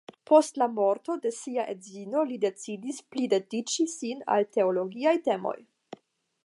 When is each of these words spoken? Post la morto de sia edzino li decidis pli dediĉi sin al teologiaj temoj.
Post 0.29 0.55
la 0.59 0.67
morto 0.77 1.17
de 1.25 1.31
sia 1.39 1.65
edzino 1.73 2.23
li 2.31 2.39
decidis 2.47 3.03
pli 3.15 3.29
dediĉi 3.35 3.87
sin 3.97 4.23
al 4.37 4.49
teologiaj 4.59 5.17
temoj. 5.29 5.57